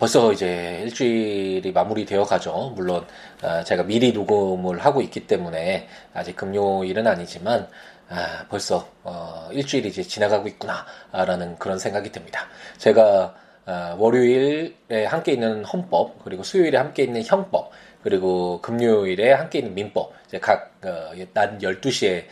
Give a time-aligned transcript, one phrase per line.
[0.00, 2.72] 벌써 이제 일주일이 마무리되어 가죠.
[2.74, 3.06] 물론
[3.42, 7.68] 아, 제가 미리 녹음을 하고 있기 때문에 아직 금요일은 아니지만
[8.08, 12.46] 아, 벌써 어, 일주일이 이제 지나가고 있구나라는 그런 생각이 듭니다.
[12.78, 13.34] 제가
[13.66, 17.70] 아, 월요일에 함께 있는 헌법 그리고 수요일에 함께 있는 형법
[18.02, 22.24] 그리고 금요일에 함께 있는 민법 이제 각낮 어, 12시에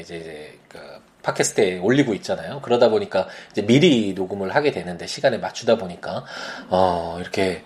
[0.00, 0.78] 이제, 이제 그
[1.22, 2.60] 팟캐스트에 올리고 있잖아요.
[2.62, 6.24] 그러다 보니까 이제 미리 녹음을 하게 되는데 시간에 맞추다 보니까
[6.68, 7.62] 어 이렇게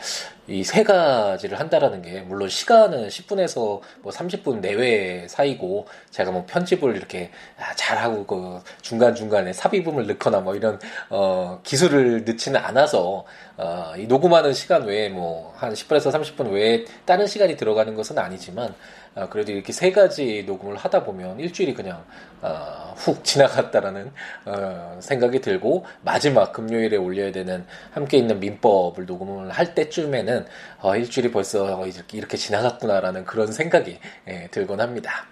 [0.48, 6.96] 이 세 가지를 한다라는 게 물론 시간은 10분에서 뭐 30분 내외 사이고 제가 뭐 편집을
[6.96, 7.30] 이렇게
[7.76, 13.24] 잘 하고 그 중간 중간에 삽입음을 넣거나 뭐 이런 어 기술을 넣지는 않아서
[13.58, 18.74] 어이 녹음하는 시간 외에 뭐 한 10분에서 30분 외에 다른 시간이 들어가는 것은 아니지만
[19.20, 22.02] 어, 그래도 이렇게 세 가지 녹음을 하다 보면 일주일이 그냥
[22.40, 24.10] 어, 훅 지나갔다라는
[24.46, 30.46] 어, 생각이 들고 마지막 금요일에 올려야 되는 함께 있는 민법을 녹음을 할 때쯤에는
[30.80, 33.98] 어, 일주일이 벌써 이렇게, 이렇게 지나갔구나라는 그런 생각이
[34.28, 35.26] 예, 들곤 합니다.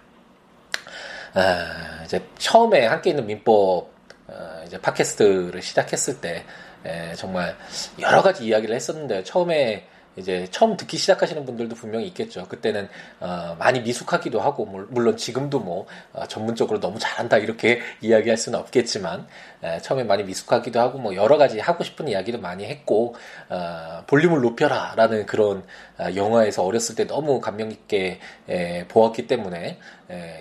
[1.33, 3.89] 아, 이제 처음에 함께 있는 민법
[4.27, 6.43] 어, 이제 팟캐스트를 시작했을 때
[6.85, 7.55] 에, 예, 정말
[7.99, 9.87] 여러 가지 이야기를 했었는데 처음에
[10.19, 12.45] 이제 처음 듣기 시작하시는 분들도 분명히 있겠죠.
[12.47, 12.87] 그때는
[13.19, 19.27] 어, 많이 미숙하기도 하고 물론 지금도 뭐 어, 전문적으로 너무 잘한다 이렇게 이야기할 수는 없겠지만
[19.63, 23.15] 에, 처음에 많이 미숙하기도 하고 뭐 여러 가지 하고 싶은 이야기도 많이 했고
[23.49, 25.63] 어, 볼륨을 높여라라는 그런
[25.97, 29.77] 어, 영화에서 어렸을 때 너무 감명 깊게 에, 보았기 때문에 에,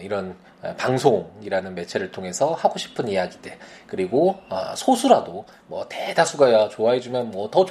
[0.02, 0.36] 이런
[0.76, 3.52] 방송이라는 매체를 통해서 하고 싶은 이야기들
[3.86, 7.64] 그리고 어, 소수라도 뭐 대다수가 좋아해주면 뭐 더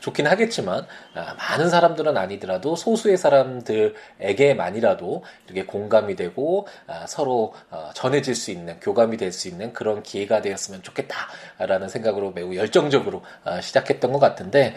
[0.00, 0.84] 좋긴 하겠지만
[1.14, 8.78] 아, 많은 사람들은 아니더라도 소수의 사람들에게만이라도 이렇게 공감이 되고 아, 서로 어, 전해질 수 있는
[8.80, 14.74] 교감이 될 수 있는 그런 기회가 되었으면 좋겠다라는 생각으로 매우 열정적으로 아, 시작했던 것 같은데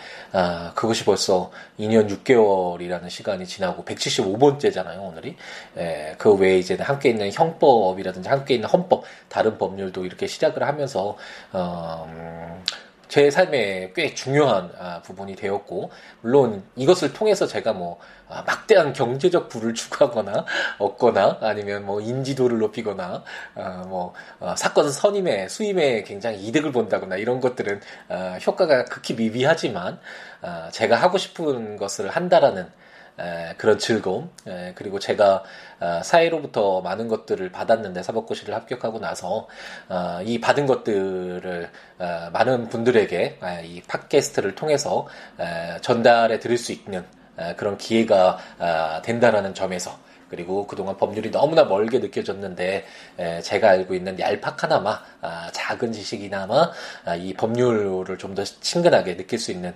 [0.75, 5.35] 그것이 벌써 2년 6개월이라는 시간이 지나고 175번째잖아요 오늘이.
[6.17, 11.17] 그 외에 이제 함께 있는 형법이라든지 함께 있는 헌법 다른 법률도 이렇게 시작을 하면서
[11.51, 12.63] 어, 음,
[13.07, 19.47] 제 삶에 꽤 중요한 아, 부분이 되었고 물론 이것을 통해서 제가 뭐 아, 막대한 경제적
[19.49, 20.45] 부를 추구하거나
[20.79, 23.23] 얻거나 아니면 뭐 인지도를 높이거나
[23.55, 27.79] 아, 뭐 어, 사건 선임에 수임에 굉장히 이득을 본다거나 이런 것들은
[28.45, 29.99] 효과가 극히 미비하지만
[30.71, 32.67] 제가 하고 싶은 것을 한다라는
[33.57, 34.29] 그런 즐거움
[34.75, 35.43] 그리고 제가
[35.79, 39.47] 어, 사회로부터 많은 것들을 받았는데 사법고시를 합격하고 나서
[39.89, 45.07] 어, 이 받은 것들을 어, 많은 분들에게 이 팟캐스트를 통해서
[45.81, 47.05] 전달해 드릴 수 있는
[47.57, 48.37] 그런 기회가
[49.03, 49.97] 된다라는 점에서
[50.29, 52.85] 그리고 그동안 법률이 너무나 멀게 느껴졌는데
[53.43, 56.71] 제가 알고 있는 얄팍하나마 아, 작은 지식이나마
[57.05, 59.73] 아, 이 법률을 좀 더 친근하게 느낄 수 있는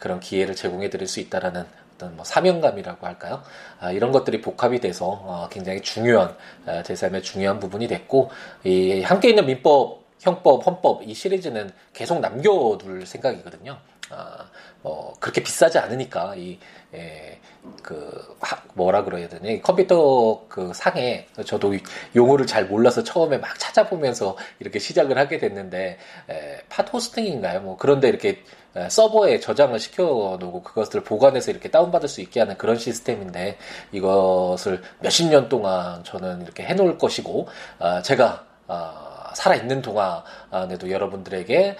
[0.00, 1.64] 그런 기회를 제공해 드릴 수 있다라는
[1.96, 3.42] 어떤 뭐 사명감이라고 할까요?
[3.80, 6.36] 아, 이런 것들이 복합이 돼서 어, 굉장히 중요한
[6.66, 8.30] 아, 제 삶의 중요한 부분이 됐고
[8.64, 13.78] 이 함께 있는 민법, 형법, 헌법 이 시리즈는 계속 남겨둘 생각이거든요.
[14.10, 14.48] 아,
[14.82, 16.58] 뭐 그렇게 비싸지 않으니까 이
[16.94, 17.40] 에,
[17.82, 18.36] 그
[18.74, 21.74] 뭐라 그래야 되니 컴퓨터 그 상에 저도
[22.14, 25.98] 용어를 잘 몰라서 처음에 막 찾아보면서 이렇게 시작을 하게 됐는데
[26.30, 27.62] 에, 팟호스팅인가요?
[27.62, 28.44] 뭐 그런데 이렇게
[28.88, 33.58] 서버에 저장을 시켜놓고 그것을 보관해서 이렇게 다운받을 수 있게 하는 그런 시스템인데
[33.92, 37.48] 이것을 몇십 년 동안 저는 이렇게 해놓을 것이고
[37.78, 41.76] 아, 제가 아, 살아있는 동안에도 여러분들에게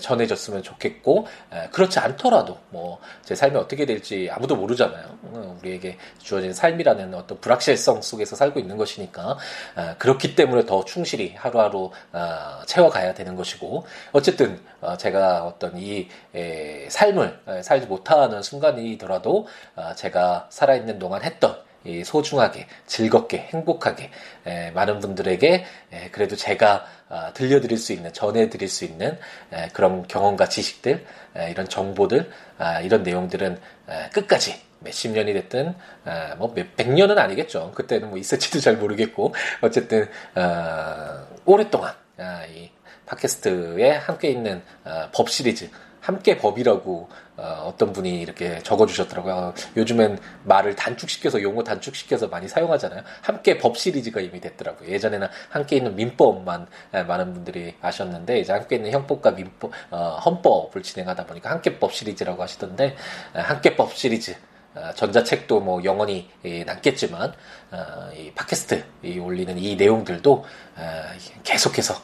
[0.00, 1.26] 전해졌으면 좋겠고
[1.72, 5.18] 그렇지 않더라도 뭐 제 삶이 어떻게 될지 아무도 모르잖아요.
[5.22, 9.38] 어, 우리에게 주어진 삶이라는 어떤 불확실성 속에서 살고 있는 것이니까
[9.98, 16.08] 그렇기 때문에 더 충실히 하루하루 어, 채워가야 되는 것이고 어쨌든 어, 제가 어떤 이
[16.88, 19.46] 삶을 살지 못하는 순간이더라도
[19.96, 21.56] 제가 살아있는 동안 했던
[22.04, 24.10] 소중하게, 즐겁게, 행복하게
[24.46, 29.18] 에, 많은 분들에게 에, 그래도 제가 아, 들려드릴 수 있는, 전해드릴 수 있는
[29.52, 31.04] 에, 그런 경험과 지식들,
[31.50, 33.58] 이런 정보들, 아, 이런 내용들은
[34.12, 35.74] 끝까지 몇십 년이 됐든
[36.04, 37.72] 아, 뭐몇 년은 아니겠죠.
[37.74, 40.08] 그때는 뭐 있을지도 잘 모르겠고 어쨌든
[41.44, 41.94] 오랫동안
[42.54, 42.70] 이
[43.06, 44.62] 팟캐스트에 함께 있는
[45.12, 45.70] 법 시리즈
[46.02, 49.34] 함께 법이라고 어, 떤 분이 이렇게 적어주셨더라고요.
[49.34, 53.02] 어, 요즘엔 말을 단축시켜서 용어 단축시켜서 많이 사용하잖아요.
[53.22, 54.90] 함께 법 시리즈가 이미 됐더라고요.
[54.90, 61.24] 예전에는 함께 있는 민법만 많은 분들이 아셨는데 이제 함께 있는 형법과 민법, 어, 헌법을 진행하다
[61.24, 62.96] 보니까 함께법 시리즈라고 하시던데
[63.32, 64.36] 함께법 시리즈
[64.74, 66.28] 어, 전자책도 뭐 영원히
[66.66, 67.32] 남겠지만
[67.70, 70.44] 어, 이 팟캐스트 이 올리는 이 내용들도
[70.76, 71.02] 어,
[71.44, 71.94] 계속해서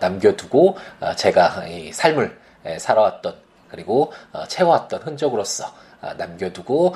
[0.00, 0.76] 남겨두고
[1.16, 2.45] 제가 이 삶을
[2.78, 3.34] 살아왔던
[3.68, 4.12] 그리고
[4.48, 5.72] 채워왔던 흔적으로서
[6.16, 6.94] 남겨두고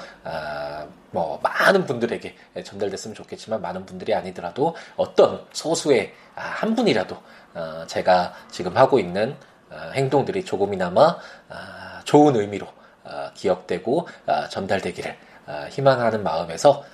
[1.11, 7.17] 뭐 많은 분들에게 전달됐으면 좋겠지만 많은 분들이 아니더라도 어떤 소수의 아, 한 분이라도
[7.89, 9.37] 제가 지금 하고 있는
[9.95, 11.19] 행동들이 조금이나마
[11.49, 12.69] 아, 좋은 의미로
[13.05, 16.85] 어, 기억되고 어, 전달되기를 어, 희망하는 마음에서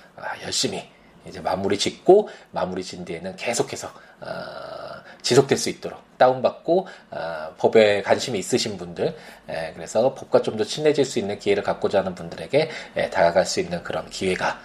[0.43, 0.89] 열심히
[1.27, 3.91] 이제 마무리 짓고 마무리 진 뒤에는 계속해서
[5.21, 6.87] 지속될 수 있도록 다운받고
[7.57, 9.15] 법에 관심이 있으신 분들
[9.75, 12.69] 그래서 법과 좀 더 친해질 수 있는 기회를 갖고자 하는 분들에게
[13.11, 14.59] 다가갈 수 있는 그런 기회가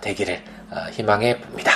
[0.00, 0.42] 되기를
[0.92, 1.72] 희망해 봅니다.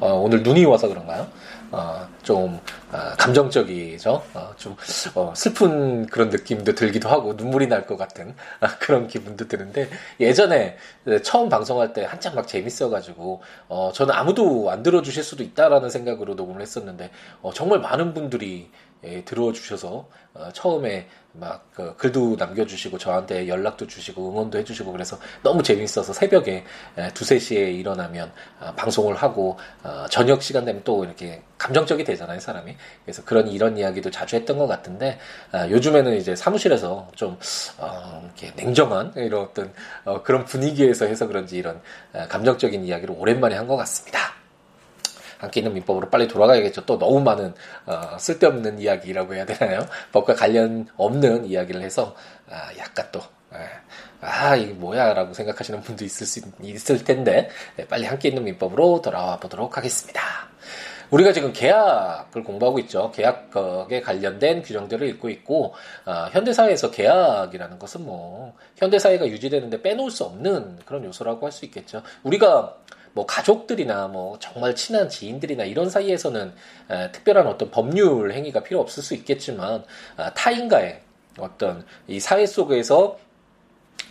[0.00, 1.28] 오늘 눈이 와서 그런가요?
[1.70, 2.58] 어, 좀
[2.90, 4.22] 어, 감정적이죠.
[4.34, 4.74] 어, 좀
[5.14, 9.88] 어, 슬픈 그런 느낌도 들기도 하고 눈물이 날 것 같은 아, 그런 기분도 드는데
[10.20, 10.76] 예전에
[11.22, 16.60] 처음 방송할 때 한창 막 재밌어가지고 어, 저는 아무도 안 들어주실 수도 있다라는 생각으로 녹음을
[16.62, 17.10] 했었는데
[17.42, 18.70] 어, 정말 많은 분들이
[19.04, 25.62] 예, 들어주셔서 어, 처음에 막 그 글도 남겨주시고 저한테 연락도 주시고 응원도 해주시고 그래서 너무
[25.62, 26.64] 재밌어서 새벽에
[26.98, 32.40] 예, 두세 시에 일어나면 어, 방송을 하고 어, 저녁 시간 되면 또 이렇게 감정적이 되잖아요
[32.40, 35.20] 사람이 그래서 그런 이런 이야기도 자주 했던 것 같은데
[35.52, 37.38] 어, 요즘에는 이제 사무실에서 좀
[37.78, 39.72] 어, 이렇게 냉정한 이런 어떤
[40.04, 41.80] 어, 그런 분위기에서 해서 그런지 이런
[42.12, 44.18] 어, 감정적인 이야기를 오랜만에 한 것 같습니다.
[45.38, 46.84] 함께 있는 민법으로 빨리 돌아가야겠죠.
[46.84, 47.54] 또 너무 많은
[47.86, 49.86] 어, 쓸데없는 이야기라고 해야 되나요?
[50.12, 52.14] 법과 관련 없는 이야기를 해서
[52.50, 53.20] 아, 약간 또
[53.54, 53.58] 예.
[54.20, 55.14] 아, 이게 뭐야?
[55.14, 60.20] 라고 생각하시는 분도 있을 수, 있을 텐데, 네, 빨리 함께 있는 민법으로 돌아와 보도록 하겠습니다.
[61.10, 63.10] 우리가 지금 계약을 공부하고 있죠.
[63.12, 65.74] 계약에 관련된 규정들을 읽고 있고,
[66.04, 72.02] 어, 현대사회에서 계약이라는 것은 뭐, 현대사회가 유지되는데 빼놓을 수 없는 그런 요소라고 할 수 있겠죠.
[72.24, 72.76] 우리가
[73.18, 76.52] 뭐 가족들이나 뭐 정말 친한 지인들이나 이런 사이에서는
[76.88, 79.82] 에, 특별한 어떤 법률 행위가 필요 없을 수 있겠지만
[80.16, 81.00] 아, 타인과의
[81.40, 83.18] 어떤 이 사회 속에서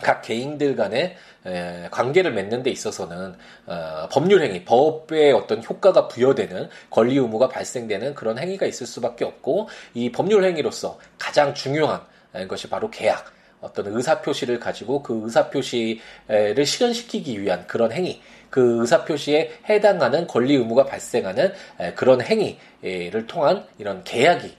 [0.02, 1.16] 각 개인들 간의
[1.46, 3.34] 에, 관계를 맺는 데 있어서는
[3.64, 9.70] 어, 법률 행위, 법의 어떤 효과가 부여되는 권리 의무가 발생되는 그런 행위가 있을 수밖에 없고
[9.94, 12.02] 이 법률 행위로서 가장 중요한
[12.46, 13.38] 것이 바로 계약.
[13.60, 21.52] 어떤 의사표시를 가지고 그 의사표시를 실현시키기 위한 그런 행위, 그 의사표시에 해당하는 권리 의무가 발생하는
[21.94, 24.56] 그런 행위를 통한 이런 계약이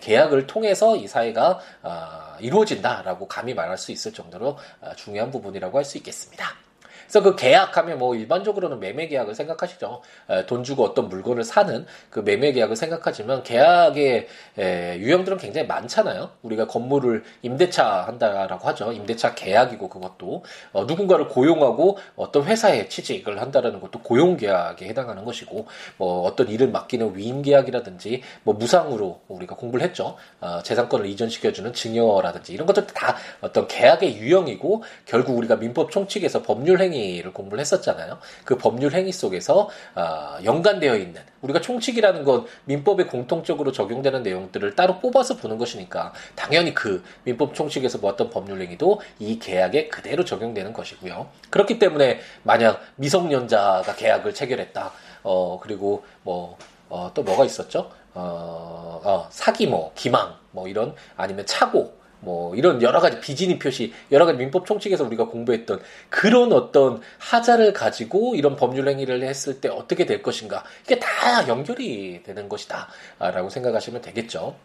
[0.00, 5.84] 계약을 통해서 이 사회가 아, 이루어진다라고 감히 말할 수 있을 정도로 아, 중요한 부분이라고 할
[5.84, 6.65] 수 있겠습니다.
[7.06, 10.02] 그래서 그 계약하면 뭐 일반적으로는 매매 계약을 생각하시죠.
[10.30, 14.26] 에, 돈 주고 어떤 물건을 사는 그 매매 계약을 생각하지만 계약의
[14.58, 16.30] 에, 유형들은 굉장히 많잖아요.
[16.42, 18.92] 우리가 건물을 임대차 한다라고 하죠.
[18.92, 25.66] 임대차 계약이고 그것도 어, 누군가를 고용하고 어떤 회사에 취직을 한다라는 것도 고용 계약에 해당하는 것이고
[25.96, 30.16] 뭐 어떤 일을 맡기는 위임 계약이라든지 뭐 무상으로 우리가 공부를 했죠.
[30.40, 36.80] 어, 재산권을 이전시켜주는 증여라든지 이런 것들 다 어떤 계약의 유형이고 결국 우리가 민법 총칙에서 법률
[36.80, 38.18] 행위 행위를 공부를 했었잖아요.
[38.44, 44.98] 그 법률 행위 속에서 어, 연관되어 있는 우리가 총칙이라는 건 민법에 공통적으로 적용되는 내용들을 따로
[44.98, 51.28] 뽑아서 보는 것이니까 당연히 그 민법 총칙에서 보았던 법률 행위도 이 계약에 그대로 적용되는 것이고요.
[51.50, 54.92] 그렇기 때문에 만약 미성년자가 계약을 체결했다.
[55.22, 56.56] 어 그리고 뭐
[56.88, 57.90] 어, 또 뭐가 있었죠?
[58.14, 63.92] 어, 어, 사기 뭐 기망 뭐 이런 아니면 차고 뭐 이런 여러 가지 비진이 표시,
[64.10, 69.68] 여러 가지 민법 총칙에서 우리가 공부했던 그런 어떤 하자를 가지고 이런 법률 행위를 했을 때
[69.68, 74.56] 어떻게 될 것인가 이게 다 연결이 되는 것이다라고 생각하시면 되겠죠.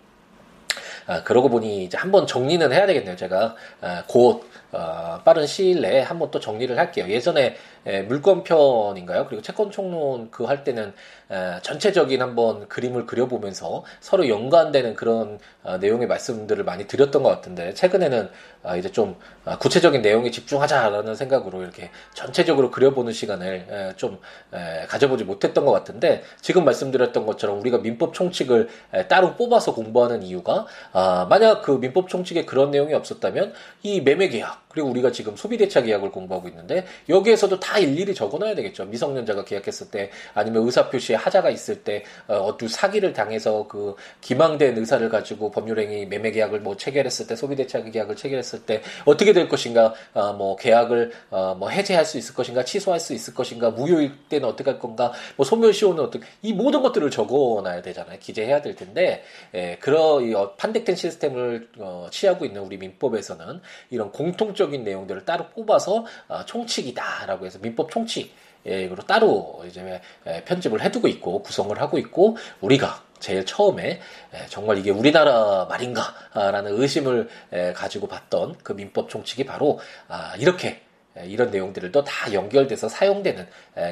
[1.07, 3.15] 아, 그러고 보니 이제 한번 정리는 해야 되겠네요.
[3.15, 7.07] 제가 아, 곧 어, 빠른 시일 내에 한번 또 정리를 할게요.
[7.09, 9.25] 예전에 에, 물권편인가요?
[9.27, 10.93] 그리고 채권 총론 그 할 때는
[11.31, 17.73] 에, 전체적인 한번 그림을 그려보면서 서로 연관되는 그런 어, 내용의 말씀들을 많이 드렸던 것 같은데
[17.73, 18.29] 최근에는
[18.63, 24.19] 어, 이제 좀 어, 구체적인 내용에 집중하자라는 생각으로 이렇게 전체적으로 그려보는 시간을 에, 좀
[24.53, 30.23] 에, 가져보지 못했던 것 같은데 지금 말씀드렸던 것처럼 우리가 민법 총칙을 에, 따로 뽑아서 공부하는
[30.23, 35.35] 이유가 아, 만약 그 민법 총칙에 그런 내용이 없었다면 이 매매 계약 그리고 우리가 지금
[35.35, 38.83] 소비대차 계약을 공부하고 있는데 여기에서도 다다 일일이 적어놔야 되겠죠.
[38.83, 44.77] 미성년자가 계약했을 때 아니면 의사 표시에 하자가 있을 때 어, 어떤 사기를 당해서 그 기망된
[44.77, 49.47] 의사를 가지고 법률행위 매매 계약을 뭐 체결했을 때 소비 대차 계약을 체결했을 때 어떻게 될
[49.47, 54.11] 것인가 어, 뭐 계약을 어, 뭐 해제할 수 있을 것인가 취소할 수 있을 것인가 무효일
[54.27, 58.19] 때는 어떻게 할 건가 뭐 소멸시효는 어떻게 이 모든 것들을 적어놔야 되잖아요.
[58.19, 59.23] 기재해야 될 텐데
[59.55, 63.61] 예, 그런 이 어, 판택된 시스템을 어, 취하고 있는 우리 민법에서는
[63.91, 68.33] 이런 공통적인 내용들을 따로 뽑아서 어, 총칙이다라고 해서 민법 총칙
[68.67, 73.99] 예, 이거로 따로 이제 예, 편집을 해두고 있고 구성을 하고 있고 우리가 제일 처음에
[74.33, 80.81] 예, 정말 이게 우리나라 말인가라는 의심을 예, 가지고 봤던 그 민법 총칙이 바로 아, 이렇게
[81.25, 83.45] 이런 내용들도 다 연결돼서 사용되는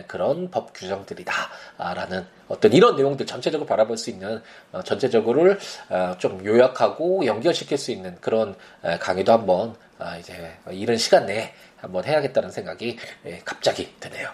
[0.08, 5.60] 그런 법 규정들이다라는 어떤 이런 내용들 전체적으로 바라볼 수 있는 어, 전체적으로를
[5.90, 8.56] 어, 좀 요약하고 연결시킬 수 있는 그런
[9.02, 12.98] 강의도 한번 아, 이제 이런 시간 내에 한번 해야겠다는 생각이
[13.46, 14.30] 갑자기 드네요.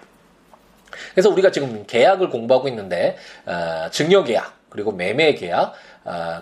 [1.12, 5.74] 그래서 우리가 지금 계약을 공부하고 있는데 어, 증여계약 그리고 매매계약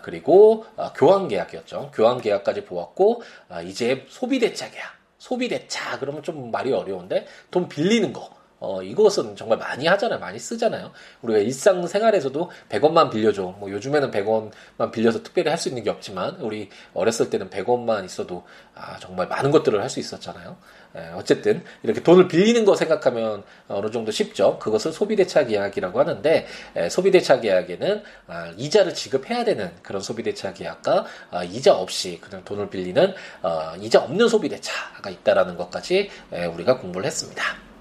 [0.01, 1.91] 그리고 교환 계약이었죠.
[1.93, 3.21] 교환 계약까지 보았고
[3.65, 8.29] 이제 소비대차 계약 소비대차 그러면 좀 말이 어려운데 돈 빌리는 거
[8.65, 10.19] 어, 이것은 정말 많이 하잖아요.
[10.19, 10.91] 많이 쓰잖아요.
[11.21, 13.55] 우리가 일상생활에서도 100원만 빌려줘.
[13.59, 18.45] 뭐 요즘에는 100원만 빌려서 특별히 할 수 있는 게 없지만 우리 어렸을 때는 100원만 있어도
[18.73, 20.55] 아, 정말 많은 것들을 할 수 있었잖아요.
[20.95, 24.57] 에, 어쨌든 이렇게 돈을 빌리는 거 생각하면 어느 정도 쉽죠.
[24.59, 31.43] 그것을 소비대차 계약이라고 하는데 에, 소비대차 계약에는 아, 이자를 지급해야 되는 그런 소비대차 계약과 아,
[31.43, 37.72] 이자 없이 그냥 돈을 빌리는 어, 이자 없는 소비대차가 있다라는 것까지 에, 우리가 공부를 했습니다.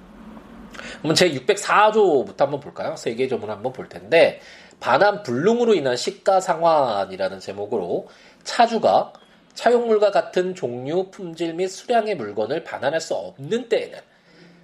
[0.99, 2.97] 그러면 제 604조부터 한번 볼까요?
[2.97, 4.41] 세계 조문을 한번 볼 텐데
[4.81, 8.09] 반환 불능으로 인한 시가 상환이라는 제목으로
[8.43, 9.13] 차주가
[9.55, 13.99] 차용물과 같은 종류, 품질 및 수량의 물건을 반환할 수 없는 때에는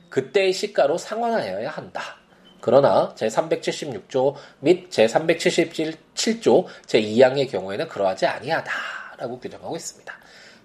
[0.09, 2.17] 그때의 시가로 상환하여야 한다.
[2.61, 10.18] 그러나 제376조 및 제377조 제2항의 경우에는 그러하지 아니하다라고 규정하고 있습니다.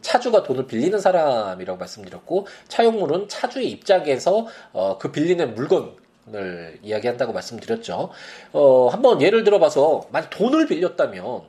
[0.03, 8.11] 차주가 돈을 빌리는 사람이라고 말씀드렸고 차용물은 차주의 입장에서 어, 그 빌리는 물건을 이야기한다고 말씀드렸죠.
[8.51, 11.41] 어, 한번 예를 들어봐서 만약 돈을 빌렸다면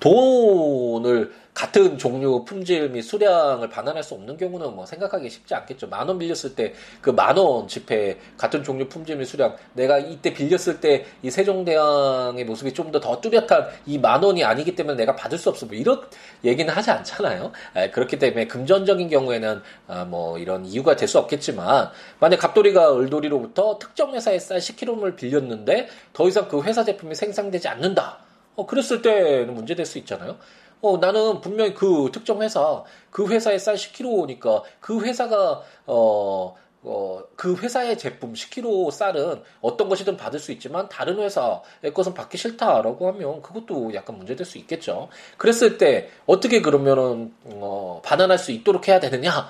[0.00, 5.88] 돈을 같은 종류, 품질 및 수량을 반환할 수 없는 경우는 뭐 생각하기 쉽지 않겠죠.
[5.88, 10.32] 만 원 빌렸을 때 그 만 원 지폐 같은 종류, 품질 및 수량 내가 이때
[10.32, 15.36] 빌렸을 때 이 세종대왕의 모습이 좀 더더 뚜렷한 이 만 원이 아니기 때문에 내가 받을
[15.36, 15.66] 수 없어.
[15.66, 16.00] 뭐 이런
[16.44, 17.50] 얘기는 하지 않잖아요.
[17.74, 21.90] 에, 그렇기 때문에 금전적인 경우에는 아, 뭐 이런 이유가 될 수 없겠지만
[22.20, 28.27] 만약 갑돌이가 을돌이로부터 특정 회사에 쌀 10kg를 빌렸는데 더 이상 그 회사 제품이 생산되지 않는다.
[28.58, 30.36] 어, 그랬을 때는 문제될 수 있잖아요.
[30.80, 37.54] 어, 나는 분명히 그 특정 회사, 그 회사에 쌀 10kg니까 그 회사가, 어, 어, 그
[37.54, 43.42] 회사의 제품 10kg 쌀은 어떤 것이든 받을 수 있지만 다른 회사의 것은 받기 싫다라고 하면
[43.42, 45.08] 그것도 약간 문제될 수 있겠죠.
[45.36, 49.48] 그랬을 때 어떻게 그러면은, 어, 반환할 수 있도록 해야 되느냐?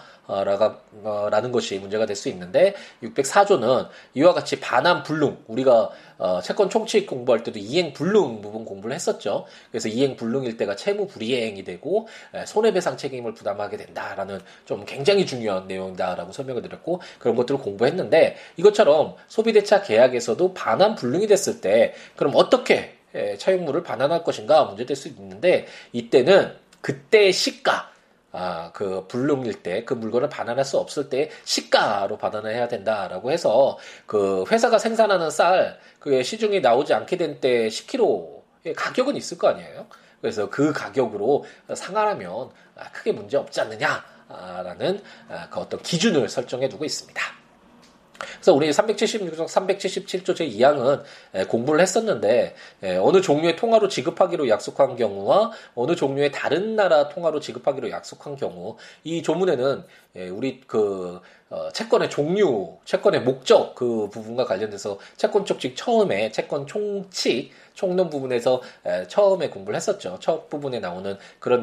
[1.31, 5.89] 라는 것이 문제가 될 수 있는데 604조는 이와 같이 반환 불능 우리가
[6.19, 9.47] 어, 채권 총칙 공부할 때도 이행 불능 부분 공부를 했었죠.
[9.71, 12.09] 그래서 이행 불능일 때가 채무 불이행이 되고
[12.47, 19.83] 손해배상 책임을 부담하게 된다라는 좀 굉장히 중요한 내용이다라고 설명을 드렸고 그런 것들을 공부했는데 이것처럼 소비대차
[19.83, 22.97] 계약에서도 반환 불능이 됐을 때 그럼 어떻게
[23.39, 27.91] 차용물을 반환할 것인가 문제될 수 있는데 이때는 그때의 시가
[28.33, 32.19] 아, 그 불능일 때 그 물건을 반환할 수 없을 때 시가로
[32.53, 39.17] 해야 된다라고 해서 그 회사가 생산하는 쌀 그게 시중에 나오지 않게 된 때 10kg의 가격은
[39.17, 39.87] 있을 거 아니에요.
[40.21, 41.45] 그래서 그 가격으로
[41.75, 42.51] 상환하면
[42.93, 47.38] 크게 문제 없지 않느냐라는 아, 그 어떤 기준을 설정해 두고 있습니다.
[48.19, 52.55] 그래서 우리 376조, 377조 제2항은 공부를 했었는데
[53.01, 59.23] 어느 종류의 통화로 지급하기로 약속한 경우와 어느 종류의 다른 나라 통화로 지급하기로 약속한 경우 이
[59.23, 59.85] 조문에는
[60.31, 61.21] 우리 그
[61.51, 68.61] 어, 채권의 종류, 채권의 목적 그 부분과 관련돼서 채권 쪽직 처음에 채권 총칙 총론 부분에서
[68.85, 70.19] 에, 처음에 공부를 했었죠.
[70.21, 71.63] 첫 부분에 나오는 그런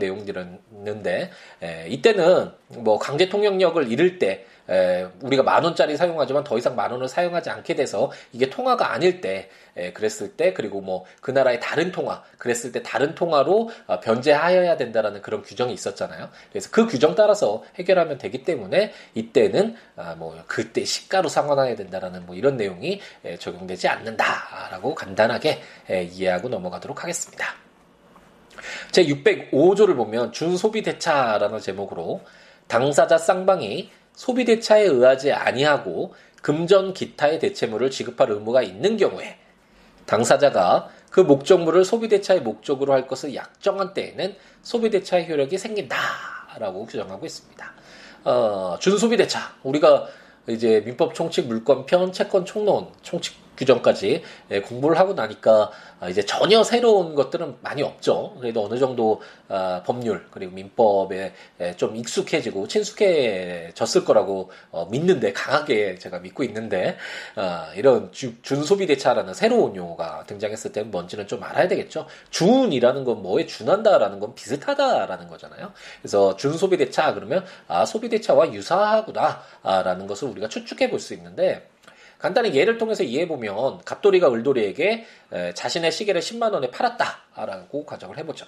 [1.61, 6.91] 에, 이때는 뭐 강제 통역력을 잃을 때 에, 우리가 만 원짜리 사용하지만 더 이상 만
[6.91, 11.59] 원을 사용하지 않게 돼서 이게 통화가 아닐 때 에, 그랬을 때 그리고 뭐 그 나라의
[11.59, 16.29] 다른 통화 그랬을 때 다른 통화로 어, 변제하여야 된다라는 그런 규정이 있었잖아요.
[16.51, 22.35] 그래서 그 규정 따라서 해결하면 되기 때문에 이때는 아, 뭐 그때 시가로 상환해야 된다라는 뭐
[22.35, 27.55] 이런 내용이 에, 적용되지 않는다라고 간단하게 에, 이해하고 넘어가도록 하겠습니다.
[28.91, 32.21] 제 605조를 보면 준소비 대차라는 제목으로
[32.67, 39.37] 당사자 쌍방이 소비 대차에 의하지 아니하고 금전 기타의 대체물을 지급할 의무가 있는 경우에
[40.05, 47.25] 당사자가 그 목적물을 소비 대차의 목적으로 할 것을 약정한 때에는 소비 대차의 효력이 생긴다라고 규정하고
[47.25, 47.73] 있습니다.
[48.25, 50.07] 어, 준소비 대차 우리가
[50.47, 56.63] 이제 민법 총칙 물권편 채권 총론 총칙 규정까지 예, 공부를 하고 나니까 아, 이제 전혀
[56.63, 58.35] 새로운 것들은 많이 없죠.
[58.39, 65.95] 그래도 어느 정도 아, 법률 그리고 민법에 예, 좀 익숙해지고 친숙해졌을 거라고 어, 믿는데 강하게
[65.95, 66.97] 제가 믿고 있는데
[67.35, 72.07] 아, 이런 준소비 대차라는 새로운 용어가 등장했을 때 뭔지는 좀 알아야 되겠죠.
[72.29, 75.71] 준이라는 건 뭐에 준한다라는 건 비슷하다라는 거잖아요.
[76.01, 81.67] 그래서 준소비 대차 그러면 아 소비 대차와 유사하구나라는 것을 우리가 추측해 볼 수 있는데
[82.17, 85.05] 간단히 예를 통해서 이해해보면 갑돌이가 을돌이에게
[85.53, 88.45] 자신의 시계를 10만 원에 팔았다라고 가정을 해보죠.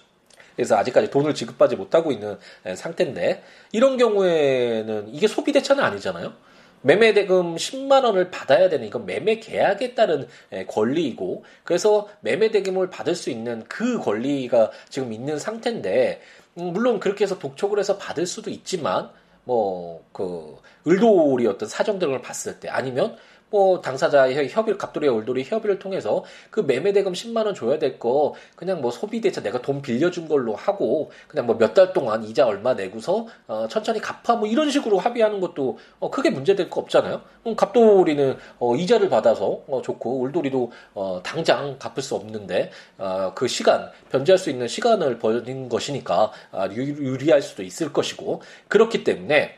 [0.56, 2.38] 그래서 아직까지 돈을 지급하지 못하고 있는
[2.76, 6.34] 상태인데 이런 경우에는 이게 소비 대차는 아니잖아요.
[6.82, 10.28] 매매 대금 10만 원을 받아야 되는 이건 매매 계약에 따른
[10.68, 16.22] 권리이고 그래서 매매 대금을 받을 수 있는 그 권리가 지금 있는 상태인데
[16.60, 19.10] 음, 물론 그렇게 해서 독촉을 해서 받을 수도 있지만
[19.44, 20.58] 뭐 그
[20.88, 23.16] 을돌이 어떤 사정 등을 봤을 때 아니면
[23.50, 28.34] 뭐 당사자의 협의 갑돌이와 울돌이 협의를 통해서 그 매매 대금 10만 원 줘야 될 거
[28.56, 32.46] 그냥 뭐 소비 대차 내가 돈 빌려준 걸로 하고 그냥 뭐 몇 달 동안 이자
[32.46, 37.22] 얼마 내고서 어 천천히 갚아 뭐 이런 식으로 합의하는 것도 어 크게 문제될 거 없잖아요.
[37.44, 43.90] 그럼 갑돌이는 어 이자를 받아서 어 좋고 울돌이도 어 당장 갚을 수 없는데 어그 시간
[44.12, 49.58] 변제할 수 있는 시간을 버린 것이니까 아 유리할 수도 있을 것이고 그렇기 때문에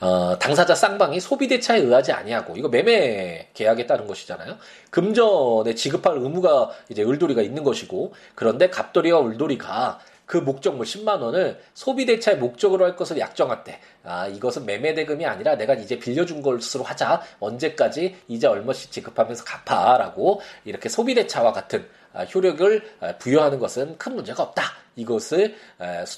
[0.00, 4.56] 어, 당사자 쌍방이 소비대차에 의하지 아니하고 이거 매매 계약에 따른 것이잖아요.
[4.90, 12.06] 금전에 지급할 의무가 이제 을돌이가 있는 것이고 그런데 갑돌이와 을돌이가 그 목적물 10만 원을 소비
[12.06, 16.84] 대차의 목적으로 할 것을 약정할 때, 아, 이것은 매매 대금이 아니라 내가 이제 빌려준 것으로
[16.84, 17.22] 하자.
[17.40, 24.14] 언제까지 이제 얼마씩 지급하면서 갚아라고 이렇게 소비 대차와 같은 아, 효력을 아, 부여하는 것은 큰
[24.14, 24.62] 문제가 없다.
[24.96, 25.56] 이것을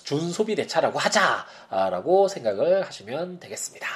[0.02, 3.87] 준소비 대차라고 하자라고 생각을 하시면 되겠습니다.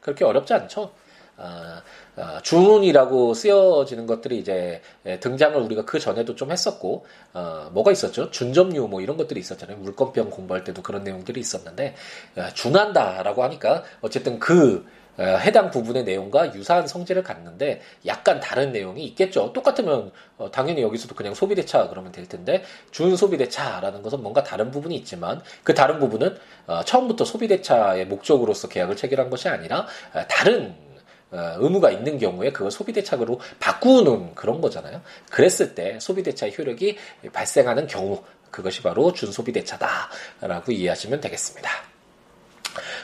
[0.00, 0.92] 그렇게 어렵지 않죠?
[1.38, 1.82] 어,
[2.16, 4.80] 어, 준이라고 쓰여지는 것들이 이제
[5.20, 8.30] 등장을 우리가 그 전에도 좀 했었고 어, 뭐가 있었죠?
[8.30, 9.78] 준점유 뭐 이런 것들이 있었잖아요.
[9.78, 11.94] 물건병 공부할 때도 그런 내용들이 있었는데
[12.36, 14.86] 어, 준한다라고 하니까 어쨌든 그
[15.18, 19.52] 해당 부분의 내용과 유사한 성질을 갖는데 약간 다른 내용이 있겠죠.
[19.52, 25.42] 똑같으면 어, 당연히 여기서도 그냥 소비대차 그러면 될 텐데 준소비대차라는 것은 뭔가 다른 부분이 있지만
[25.62, 30.85] 그 다른 부분은 어, 처음부터 소비대차의 목적으로서 계약을 체결한 것이 아니라 어, 다른
[31.32, 35.02] 의무가 있는 경우에 그걸 소비대차로 바꾸는 그런 거잖아요.
[35.30, 36.96] 그랬을 때 소비대차의 효력이
[37.32, 41.70] 발생하는 경우 그것이 바로 준소비대차다라고 이해하시면 되겠습니다.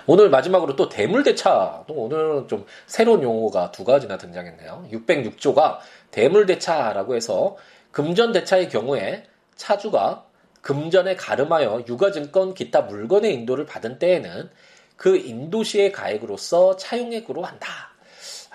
[0.07, 1.85] 오늘 마지막으로 또 대물대차.
[1.89, 4.89] 오늘은 좀 새로운 용어가 두 가지나 등장했네요.
[4.93, 5.79] 606조가
[6.11, 7.57] 대물대차라고 해서
[7.93, 9.25] 금전대차의 경우에
[9.57, 10.25] 차주가
[10.61, 14.51] 금전에 가름하여 유가증권 기타 물건의 인도를 받은 때에는
[14.97, 17.92] 그 인도시의 가액으로서 차용액으로 한다.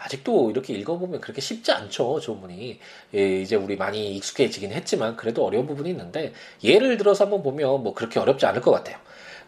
[0.04, 2.80] 아직도 이렇게 읽어보면 그렇게 쉽지 않죠, 조문이.
[3.16, 6.34] 예, 이제 우리 많이 익숙해지긴 했지만 그래도 어려운 부분이 있는데
[6.64, 8.98] 예를 들어서 한번 보면 뭐 그렇게 어렵지 않을 것 같아요.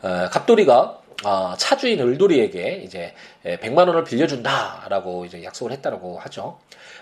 [0.02, 6.60] 어, 갑돌이가 어, 차주인 을돌이에게 이제 100만 원을 빌려준다라고 이제 약속을 했다라고 하죠.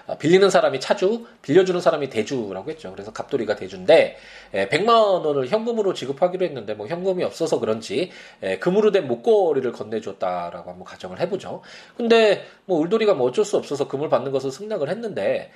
[0.08, 2.92] 어, 빌리는 사람이 차주, 빌려주는 사람이 대주라고 했죠.
[2.92, 4.18] 그래서 갑돌이가 대주인데
[4.54, 8.12] 100만 원을 현금으로 지급하기로 했는데 뭐 현금이 없어서 그런지
[8.60, 11.62] 금으로 된 목걸이를 건네줬다라고 한번 가정을 해보죠.
[11.96, 15.52] 근데 뭐 을돌이가 뭐 어쩔 수 없어서 금을 받는 것을 승낙을 했는데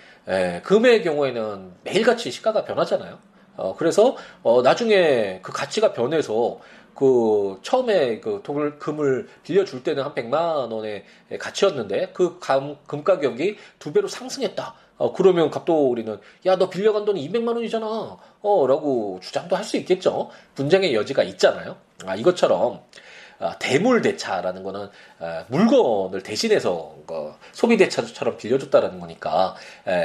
[0.64, 3.31] 금의 경우에는 매일같이 시가가 변하잖아요.
[3.62, 6.60] 어, 그래서, 어, 나중에 그 가치가 변해서
[6.96, 11.06] 그 처음에 그 돈을 금을 빌려줄 때는 한 100만 원의
[11.40, 14.76] 가치였는데 그 금, 금 가격이 두 배로 상승했다.
[14.98, 18.18] 어, 그러면 갑돌이는 야 너 빌려간 돈이 200만 원이잖아.
[18.42, 20.30] 어라고 주장도 할 수 있겠죠.
[20.56, 21.78] 분쟁의 여지가 있잖아요.
[22.06, 22.82] 아 이것처럼 아,
[23.60, 29.56] 대물대차라는 거는 아, 물건을 대신해서 그 소비대차처럼 빌려줬다라는 거니까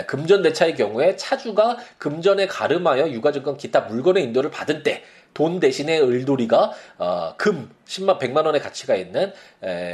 [0.06, 5.04] 금전대차의 경우에 차주가 금전에 가름하여 유가증권 기타 물건의 인도를 받은 때
[5.36, 9.34] 돈 대신에 을돌이가 어, 금 10만 100만 원의 가치가 있는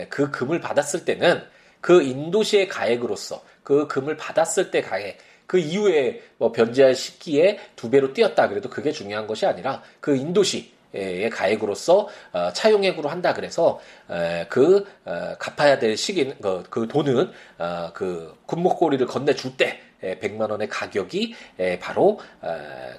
[0.08, 1.42] 그 금을 받았을 때는
[1.80, 8.12] 그 인도시의 가액으로서 그 금을 받았을 때 가액 그 이후에 뭐 변제할 시기에 두 배로
[8.12, 8.48] 뛰었다.
[8.48, 13.80] 그래도 그게 중요한 것이 아니라 그 인도시 의 가액으로서 어, 차용액으로 한다 그래서
[14.48, 20.50] 그 어, 갚아야 될 시기 그, 그 돈은 어, 그 군목고리를 건네 줄 때 100만
[20.50, 21.34] 원의 가격이
[21.78, 22.18] 바로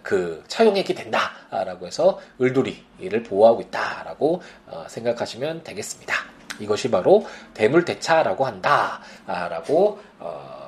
[0.04, 4.42] 그 차용액이 된다라고 해서 을돌이를 보호하고 있다라고
[4.88, 6.16] 생각하시면 되겠습니다.
[6.60, 7.26] 이것이 바로
[7.56, 10.63] 대물대차라고 한다라고 어,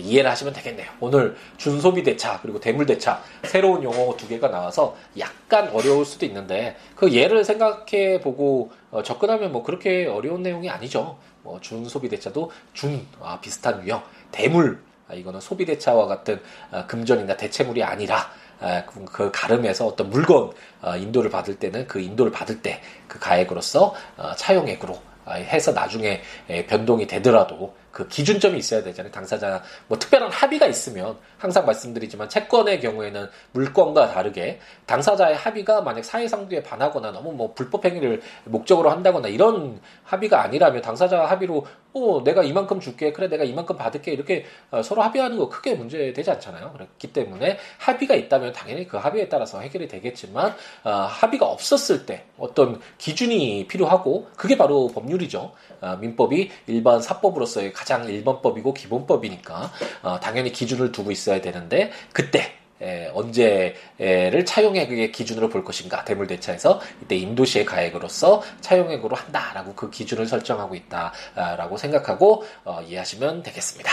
[0.00, 0.90] 이해를 하시면 되겠네요.
[1.00, 6.76] 오늘 준소비 대차 그리고 대물 대차 새로운 용어 두 개가 나와서 약간 어려울 수도 있는데
[6.96, 11.18] 그 예를 생각해 보고 어, 접근하면 뭐 그렇게 어려운 내용이 아니죠.
[11.42, 17.36] 뭐 준소비 대차도 준 아, 비슷한 유형 대물 아, 이거는 소비 대차와 같은 아, 금전이나
[17.36, 22.60] 대체물이 아니라 아, 그, 그 가름에서 어떤 물건 어, 인도를 받을 때는 그 인도를 받을
[22.62, 24.96] 때 그 가액으로서 어, 차용액으로
[25.28, 26.22] 해서 나중에
[26.66, 29.12] 변동이 되더라도 그 기준점이 있어야 되잖아요.
[29.12, 36.62] 당사자 뭐 특별한 합의가 있으면 항상 말씀드리지만 채권의 경우에는 물건과 다르게 당사자의 합의가 만약 사회상규에
[36.62, 42.78] 반하거나 너무 뭐 불법 행위를 목적으로 한다거나 이런 합의가 아니라면 당사자 합의로 어 내가 이만큼
[42.78, 46.72] 줄게 그래 내가 이만큼 받을게 이렇게 어, 서로 합의하는 거 크게 문제 되지 않잖아요.
[46.72, 52.80] 그렇기 때문에 합의가 있다면 당연히 그 합의에 따라서 해결이 되겠지만 어, 합의가 없었을 때 어떤
[52.98, 55.52] 기준이 필요하고 그게 바로 법률이죠.
[55.80, 63.10] 어, 민법이 일반 사법으로서의 가장 일반법이고 기본법이니까 어, 당연히 기준을 두고 있어야 되는데 그때 에,
[63.12, 71.76] 언제를 차용액의 기준으로 볼 것인가 대물대차에서 이때 인도시의 가액으로서 차용액으로 한다라고 그 기준을 설정하고 있다라고
[71.76, 73.90] 생각하고 어, 이해하시면 되겠습니다.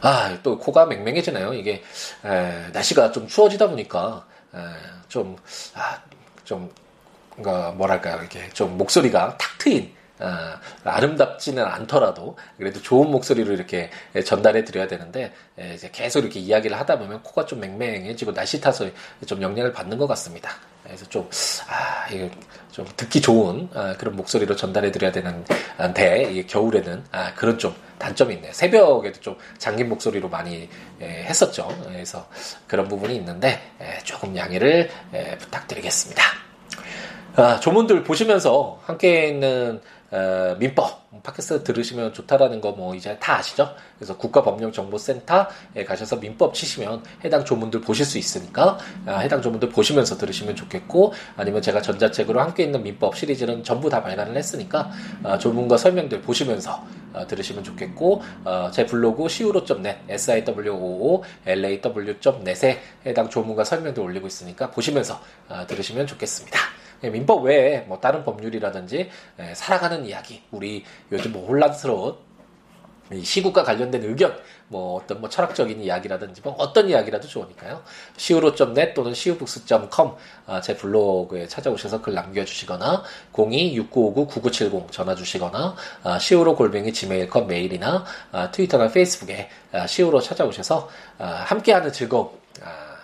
[0.00, 1.54] 아, 또 코가 맹맹해지네요.
[1.54, 1.82] 이게
[2.24, 4.58] 에, 날씨가 좀 추워지다 보니까 에,
[5.08, 5.36] 좀,
[5.74, 6.00] 아,
[6.44, 6.72] 좀,
[7.36, 10.54] 뭐랄까요, 이렇게 좀 목소리가 탁 트인 어,
[10.84, 13.90] 아름답지는 않더라도 그래도 좋은 목소리로 이렇게
[14.24, 15.32] 전달해 드려야 되는데
[15.74, 18.86] 이제 계속 이렇게 이야기를 하다 보면 코가 좀 맹맹해지고 날씨 타서
[19.26, 20.50] 좀 영향을 받는 것 같습니다.
[20.90, 21.28] 그래서 좀,
[21.68, 22.06] 아,
[22.72, 28.52] 좀 듣기 좋은 아, 그런 목소리로 전달해 드려야 되는데, 겨울에는 아, 그런 좀 단점이 있네요.
[28.52, 30.68] 새벽에도 좀 잠긴 목소리로 많이
[31.00, 31.68] 에, 했었죠.
[31.84, 32.28] 그래서
[32.66, 36.22] 그런 부분이 있는데, 에, 조금 양해를 에, 부탁드리겠습니다.
[37.36, 39.80] 아, 조문들 보시면서 함께 있는
[40.10, 43.74] 어, 민법 팟캐스트 들으시면 좋다라는 거 뭐 이제 다 아시죠?
[43.98, 50.56] 그래서 국가법령정보센터에 가셔서 민법 치시면 해당 조문들 보실 수 있으니까 아, 해당 조문들 보시면서 들으시면
[50.56, 54.90] 좋겠고 아니면 제가 전자책으로 함께 있는 민법 시리즈는 전부 다 발간을 했으니까
[55.22, 63.64] 아, 조문과 설명들 보시면서 아, 들으시면 좋겠고 어, 제 블로그 siwo.net siwo law.net에 해당 조문과
[63.64, 66.58] 설명들 올리고 있으니까 보시면서 아, 들으시면 좋겠습니다.
[67.04, 72.16] 예, 민법 외에 뭐 다른 법률이라든지 예, 살아가는 이야기, 우리 요즘 뭐 혼란스러운
[73.22, 74.36] 시국과 관련된 의견,
[74.68, 77.82] 뭐 어떤 뭐 철학적인 이야기라든지 뭐 어떤 이야기라도 좋으니까요.
[78.16, 80.12] siwo.net 또는 siwobooks.com
[80.46, 88.50] 아, 제 블로그에 찾아오셔서 글 남겨주시거나 026959-9970 전화 주시거나 아, siwo 골뱅이 gmail.com 메일이나 아,
[88.52, 92.30] 트위터나 페이스북에 아, siwo로 찾아오셔서 아, 함께하는 즐거움
[92.62, 92.96] 아,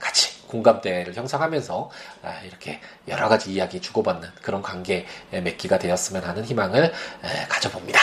[0.00, 1.90] 같이 공감대를 형성하면서
[2.22, 6.92] 아, 이렇게 여러 가지 이야기 주고받는 그런 관계 맺기가 되었으면 하는 희망을
[7.48, 7.98] 가져봅니다.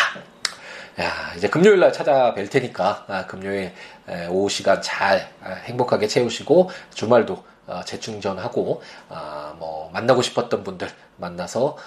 [0.99, 3.71] 야, 이제 금요일 날 찾아뵐 테니까 아, 금요일
[4.29, 8.81] 오후 시간 잘 아, 행복하게 채우시고 주말도 어, 재충전하고
[9.59, 11.77] 뭐 만나고 싶었던 분들 만나서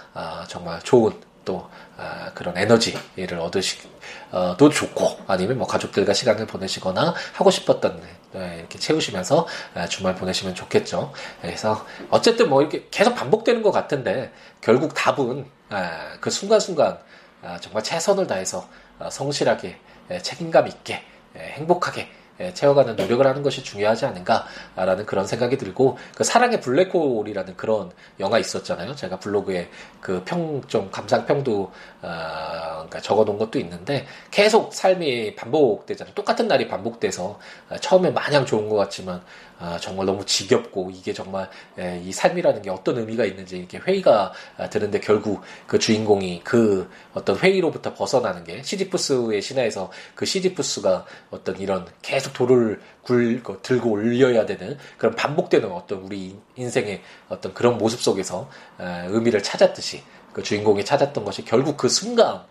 [0.46, 1.12] 정말 좋은
[1.44, 3.88] 또 아, 그런 에너지를 얻으시도
[4.30, 10.54] 어, 좋고 아니면 뭐 가족들과 시간을 보내시거나 하고 싶었던 네, 이렇게 채우시면서 아, 주말 보내시면
[10.54, 11.12] 좋겠죠.
[11.40, 16.98] 그래서 어쨌든 뭐 이렇게 계속 반복되는 것 같은데 결국 답은 아, 그 순간순간
[17.42, 18.68] 아, 정말 최선을 다해서
[18.98, 19.78] 아, 성실하게
[20.22, 21.02] 책임감 있게
[21.36, 22.21] 행복하게 예,
[22.54, 27.90] 채워가는 노력을 하는 것이 중요하지 않은가라는 그런 생각이 들고 그 사랑의 블랙홀이라는 그런
[28.20, 28.94] 영화 있었잖아요.
[28.96, 29.68] 제가 블로그에
[30.00, 36.14] 그 평 좀 감상평도 어, 적어놓은 것도 있는데 계속 삶이 반복되잖아요.
[36.14, 39.22] 똑같은 날이 반복돼서 어, 처음에 마냥 좋은 것 같지만
[39.58, 44.32] 아, 정말 너무 지겹고 이게 정말 예, 이 삶이라는 게 어떤 의미가 있는지 이렇게 회의가
[44.58, 51.60] 아, 드는데 결국 그 주인공이 그 어떤 회의로부터 벗어나는 게 시지푸스의 신화에서 그 시지푸스가 어떤
[51.60, 58.00] 이런 계속 돌을 굴그 들고 올려야 되는 그런 반복되는 어떤 우리 인생의 어떤 그런 모습
[58.00, 62.42] 속에서 아, 의미를 찾았듯이 그 주인공이 찾았던 것이 결국 그 순간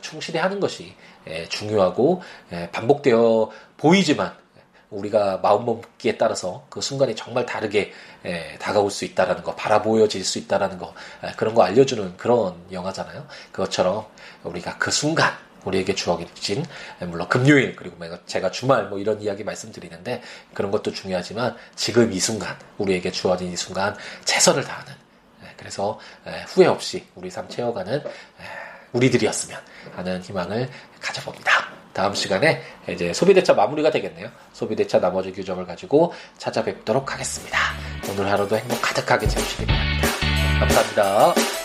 [0.00, 0.94] 충실히 하는 것이
[1.26, 4.32] 예, 중요하고 예, 반복되어 보이지만
[4.90, 7.92] 우리가 마음먹기에 따라서 그 순간이 정말 다르게
[8.24, 13.26] 에, 다가올 수 있다라는 거, 바라보여질 수 있다라는 거, 에, 그런 거 알려주는 그런 영화잖아요.
[13.52, 14.06] 그것처럼
[14.42, 15.32] 우리가 그 순간
[15.64, 16.64] 우리에게 주어진
[17.00, 17.96] 물론 금요일 그리고
[18.26, 20.22] 제가 주말 뭐 이런 이야기 말씀드리는데
[20.54, 24.92] 그런 것도 중요하지만 지금 이 순간 우리에게 주어진 이 순간 최선을 다하는
[25.56, 25.98] 그래서
[26.48, 28.02] 후회 없이 우리 삶 채워가는
[28.92, 29.60] 우리들이었으면
[29.94, 30.68] 하는 희망을
[31.00, 31.68] 가져봅니다.
[31.92, 34.30] 다음 시간에 이제 소비대차 마무리가 되겠네요.
[34.52, 37.58] 소비대차 나머지 규정을 가지고 찾아뵙도록 하겠습니다.
[38.08, 40.08] 오늘 하루도 행복 가득하게 채우시기 바랍니다.
[40.60, 41.59] 감사합니다.